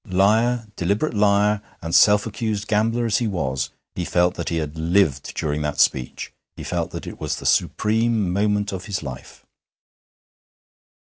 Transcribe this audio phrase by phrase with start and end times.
[0.09, 4.75] Liar, deliberate liar and self accused gambler as he was, he felt that he had
[4.75, 9.45] lived during that speech; he felt that it was the supreme moment of his life.